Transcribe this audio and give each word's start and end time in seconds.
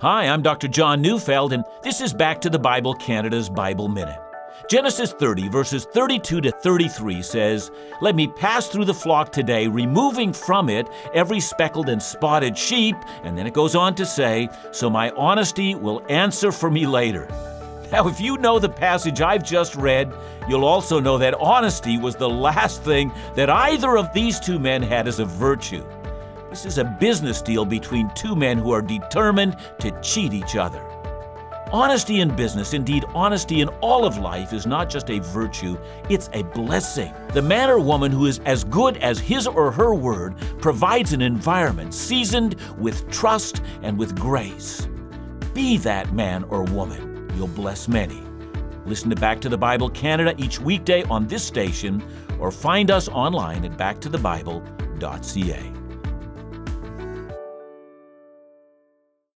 Hi, 0.00 0.26
I'm 0.26 0.42
Dr. 0.42 0.66
John 0.66 1.00
Neufeld, 1.00 1.52
and 1.52 1.64
this 1.82 2.00
is 2.00 2.12
Back 2.12 2.40
to 2.40 2.50
the 2.50 2.58
Bible 2.58 2.92
Canada's 2.94 3.48
Bible 3.48 3.86
Minute. 3.86 4.18
Genesis 4.68 5.12
30, 5.12 5.48
verses 5.48 5.84
32 5.92 6.40
to 6.40 6.50
33 6.50 7.22
says, 7.22 7.70
Let 8.00 8.16
me 8.16 8.26
pass 8.26 8.66
through 8.66 8.86
the 8.86 8.94
flock 8.94 9.30
today, 9.30 9.68
removing 9.68 10.32
from 10.32 10.68
it 10.68 10.88
every 11.14 11.38
speckled 11.38 11.88
and 11.88 12.02
spotted 12.02 12.58
sheep. 12.58 12.96
And 13.22 13.38
then 13.38 13.46
it 13.46 13.54
goes 13.54 13.76
on 13.76 13.94
to 13.94 14.04
say, 14.04 14.48
So 14.72 14.90
my 14.90 15.10
honesty 15.10 15.76
will 15.76 16.02
answer 16.08 16.50
for 16.50 16.70
me 16.70 16.84
later. 16.84 17.28
Now, 17.92 18.08
if 18.08 18.20
you 18.20 18.38
know 18.38 18.58
the 18.58 18.68
passage 18.68 19.20
I've 19.20 19.44
just 19.44 19.76
read, 19.76 20.12
you'll 20.48 20.64
also 20.64 20.98
know 20.98 21.18
that 21.18 21.34
honesty 21.34 21.96
was 21.96 22.16
the 22.16 22.28
last 22.28 22.82
thing 22.82 23.12
that 23.36 23.50
either 23.50 23.96
of 23.96 24.12
these 24.12 24.40
two 24.40 24.58
men 24.58 24.82
had 24.82 25.06
as 25.06 25.20
a 25.20 25.24
virtue. 25.24 25.84
This 26.52 26.66
is 26.66 26.76
a 26.76 26.84
business 26.84 27.40
deal 27.40 27.64
between 27.64 28.10
two 28.10 28.36
men 28.36 28.58
who 28.58 28.72
are 28.72 28.82
determined 28.82 29.56
to 29.78 29.90
cheat 30.02 30.34
each 30.34 30.54
other. 30.54 30.86
Honesty 31.72 32.20
in 32.20 32.36
business, 32.36 32.74
indeed 32.74 33.06
honesty 33.14 33.62
in 33.62 33.68
all 33.80 34.04
of 34.04 34.18
life, 34.18 34.52
is 34.52 34.66
not 34.66 34.90
just 34.90 35.08
a 35.08 35.20
virtue, 35.20 35.78
it's 36.10 36.28
a 36.34 36.42
blessing. 36.42 37.14
The 37.32 37.40
man 37.40 37.70
or 37.70 37.78
woman 37.78 38.12
who 38.12 38.26
is 38.26 38.38
as 38.40 38.64
good 38.64 38.98
as 38.98 39.18
his 39.18 39.46
or 39.46 39.72
her 39.72 39.94
word 39.94 40.34
provides 40.60 41.14
an 41.14 41.22
environment 41.22 41.94
seasoned 41.94 42.56
with 42.76 43.10
trust 43.10 43.62
and 43.80 43.96
with 43.96 44.14
grace. 44.20 44.86
Be 45.54 45.78
that 45.78 46.12
man 46.12 46.44
or 46.44 46.64
woman. 46.64 47.30
You'll 47.34 47.48
bless 47.48 47.88
many. 47.88 48.20
Listen 48.84 49.08
to 49.08 49.16
Back 49.16 49.40
to 49.40 49.48
the 49.48 49.56
Bible 49.56 49.88
Canada 49.88 50.34
each 50.36 50.60
weekday 50.60 51.02
on 51.04 51.26
this 51.28 51.44
station 51.44 52.04
or 52.38 52.50
find 52.50 52.90
us 52.90 53.08
online 53.08 53.64
at 53.64 53.78
backtothebible.ca. 53.78 55.81